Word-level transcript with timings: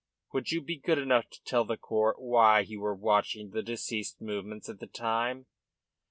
Would 0.33 0.51
you 0.51 0.63
be 0.63 0.77
good 0.79 0.97
enough 0.97 1.29
to 1.29 1.43
tell 1.43 1.63
the 1.63 1.77
court 1.77 2.19
why 2.19 2.61
you 2.61 2.79
were 2.79 2.95
watching 2.95 3.51
the 3.51 3.61
deceased's 3.61 4.19
movements 4.19 4.67
at 4.67 4.79
the 4.79 4.87
time?" 4.87 5.45